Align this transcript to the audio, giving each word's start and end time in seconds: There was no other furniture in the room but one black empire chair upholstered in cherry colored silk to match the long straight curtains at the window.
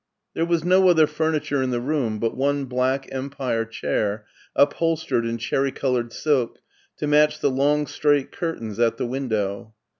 There 0.33 0.47
was 0.47 0.63
no 0.63 0.89
other 0.89 1.05
furniture 1.05 1.61
in 1.61 1.69
the 1.69 1.79
room 1.79 2.17
but 2.17 2.35
one 2.35 2.65
black 2.65 3.07
empire 3.11 3.65
chair 3.65 4.25
upholstered 4.55 5.27
in 5.27 5.37
cherry 5.37 5.71
colored 5.71 6.11
silk 6.11 6.57
to 6.97 7.05
match 7.05 7.39
the 7.39 7.51
long 7.51 7.85
straight 7.85 8.31
curtains 8.31 8.79
at 8.79 8.97
the 8.97 9.05
window. 9.05 9.75